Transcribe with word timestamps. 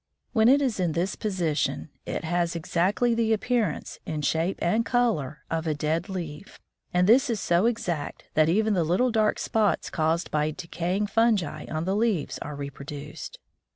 When 0.33 0.49
it 0.49 0.63
is 0.63 0.79
in 0.79 0.93
this 0.93 1.15
position 1.15 1.89
it 2.07 2.23
has 2.23 2.55
exactly 2.55 3.13
the 3.13 3.33
appearance, 3.33 3.99
in 4.03 4.23
shape 4.23 4.57
and 4.59 4.83
color, 4.83 5.43
of 5.51 5.67
a 5.67 5.75
dead 5.75 6.09
leaf, 6.09 6.59
and 6.91 7.05
this 7.05 7.29
is 7.29 7.39
so 7.39 7.67
exact 7.67 8.23
that 8.33 8.49
even 8.49 8.73
the 8.73 8.83
little 8.83 9.11
dark 9.11 9.37
spots 9.37 9.91
caused 9.91 10.31
by 10.31 10.49
decaying 10.57 11.05
fungi 11.05 11.65
on 11.69 11.85
the 11.85 11.95
leaves 11.95 12.39
are 12.39 12.55
reproduced. 12.55 13.37